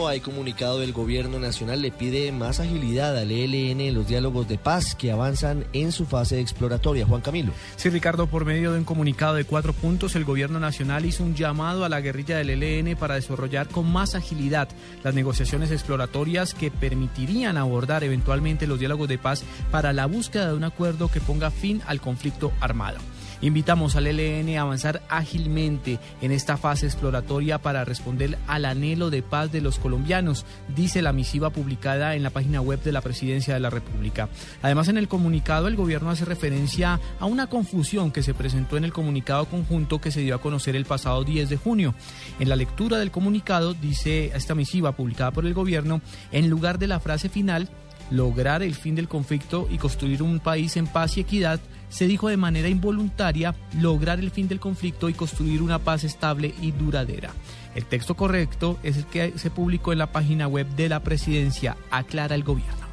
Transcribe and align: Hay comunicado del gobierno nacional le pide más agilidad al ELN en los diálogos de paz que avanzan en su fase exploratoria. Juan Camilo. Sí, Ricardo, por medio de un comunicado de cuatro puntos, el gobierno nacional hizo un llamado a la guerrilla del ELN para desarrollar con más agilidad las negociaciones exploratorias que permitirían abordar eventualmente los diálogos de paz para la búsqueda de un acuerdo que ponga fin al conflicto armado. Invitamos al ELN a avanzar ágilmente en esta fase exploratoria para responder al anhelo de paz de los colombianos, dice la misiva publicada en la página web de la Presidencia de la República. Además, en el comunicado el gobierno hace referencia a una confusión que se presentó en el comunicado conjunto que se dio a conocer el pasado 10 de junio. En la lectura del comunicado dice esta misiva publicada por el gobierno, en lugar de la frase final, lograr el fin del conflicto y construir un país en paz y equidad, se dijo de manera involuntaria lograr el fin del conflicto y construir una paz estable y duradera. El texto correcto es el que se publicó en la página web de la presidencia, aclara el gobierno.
Hay 0.00 0.18
comunicado 0.18 0.80
del 0.80 0.92
gobierno 0.92 1.38
nacional 1.38 1.80
le 1.80 1.92
pide 1.92 2.32
más 2.32 2.58
agilidad 2.58 3.16
al 3.16 3.30
ELN 3.30 3.80
en 3.80 3.94
los 3.94 4.08
diálogos 4.08 4.48
de 4.48 4.58
paz 4.58 4.96
que 4.96 5.12
avanzan 5.12 5.66
en 5.72 5.92
su 5.92 6.04
fase 6.04 6.40
exploratoria. 6.40 7.06
Juan 7.06 7.20
Camilo. 7.20 7.52
Sí, 7.76 7.90
Ricardo, 7.90 8.26
por 8.26 8.44
medio 8.44 8.72
de 8.72 8.80
un 8.80 8.84
comunicado 8.84 9.36
de 9.36 9.44
cuatro 9.44 9.72
puntos, 9.72 10.16
el 10.16 10.24
gobierno 10.24 10.58
nacional 10.58 11.04
hizo 11.04 11.22
un 11.22 11.36
llamado 11.36 11.84
a 11.84 11.88
la 11.88 12.00
guerrilla 12.00 12.38
del 12.38 12.60
ELN 12.60 12.96
para 12.96 13.14
desarrollar 13.14 13.68
con 13.68 13.88
más 13.88 14.16
agilidad 14.16 14.68
las 15.04 15.14
negociaciones 15.14 15.70
exploratorias 15.70 16.54
que 16.54 16.72
permitirían 16.72 17.56
abordar 17.56 18.02
eventualmente 18.02 18.66
los 18.66 18.80
diálogos 18.80 19.06
de 19.06 19.18
paz 19.18 19.44
para 19.70 19.92
la 19.92 20.06
búsqueda 20.06 20.48
de 20.48 20.54
un 20.54 20.64
acuerdo 20.64 21.08
que 21.08 21.20
ponga 21.20 21.52
fin 21.52 21.82
al 21.86 22.00
conflicto 22.00 22.50
armado. 22.58 22.98
Invitamos 23.44 23.94
al 23.94 24.06
ELN 24.06 24.56
a 24.56 24.62
avanzar 24.62 25.02
ágilmente 25.10 25.98
en 26.22 26.32
esta 26.32 26.56
fase 26.56 26.86
exploratoria 26.86 27.58
para 27.58 27.84
responder 27.84 28.38
al 28.46 28.64
anhelo 28.64 29.10
de 29.10 29.20
paz 29.20 29.52
de 29.52 29.60
los 29.60 29.78
colombianos, 29.78 30.46
dice 30.74 31.02
la 31.02 31.12
misiva 31.12 31.50
publicada 31.50 32.14
en 32.14 32.22
la 32.22 32.30
página 32.30 32.62
web 32.62 32.82
de 32.82 32.92
la 32.92 33.02
Presidencia 33.02 33.52
de 33.52 33.60
la 33.60 33.68
República. 33.68 34.30
Además, 34.62 34.88
en 34.88 34.96
el 34.96 35.08
comunicado 35.08 35.68
el 35.68 35.76
gobierno 35.76 36.08
hace 36.08 36.24
referencia 36.24 36.98
a 37.20 37.26
una 37.26 37.48
confusión 37.48 38.12
que 38.12 38.22
se 38.22 38.32
presentó 38.32 38.78
en 38.78 38.84
el 38.84 38.94
comunicado 38.94 39.44
conjunto 39.44 40.00
que 40.00 40.10
se 40.10 40.22
dio 40.22 40.36
a 40.36 40.40
conocer 40.40 40.74
el 40.74 40.86
pasado 40.86 41.22
10 41.22 41.50
de 41.50 41.58
junio. 41.58 41.94
En 42.40 42.48
la 42.48 42.56
lectura 42.56 42.96
del 42.96 43.10
comunicado 43.10 43.74
dice 43.74 44.32
esta 44.34 44.54
misiva 44.54 44.92
publicada 44.92 45.32
por 45.32 45.44
el 45.44 45.52
gobierno, 45.52 46.00
en 46.32 46.48
lugar 46.48 46.78
de 46.78 46.86
la 46.86 46.98
frase 46.98 47.28
final, 47.28 47.68
lograr 48.10 48.62
el 48.62 48.74
fin 48.74 48.94
del 48.94 49.08
conflicto 49.08 49.68
y 49.70 49.78
construir 49.78 50.22
un 50.22 50.40
país 50.40 50.76
en 50.76 50.86
paz 50.86 51.16
y 51.16 51.20
equidad, 51.20 51.60
se 51.88 52.06
dijo 52.06 52.28
de 52.28 52.36
manera 52.36 52.68
involuntaria 52.68 53.54
lograr 53.80 54.18
el 54.18 54.30
fin 54.30 54.48
del 54.48 54.60
conflicto 54.60 55.08
y 55.08 55.14
construir 55.14 55.62
una 55.62 55.78
paz 55.78 56.04
estable 56.04 56.54
y 56.60 56.72
duradera. 56.72 57.30
El 57.74 57.84
texto 57.86 58.16
correcto 58.16 58.78
es 58.82 58.96
el 58.96 59.06
que 59.06 59.38
se 59.38 59.50
publicó 59.50 59.92
en 59.92 59.98
la 59.98 60.12
página 60.12 60.48
web 60.48 60.66
de 60.76 60.88
la 60.88 61.02
presidencia, 61.02 61.76
aclara 61.90 62.34
el 62.34 62.44
gobierno. 62.44 62.83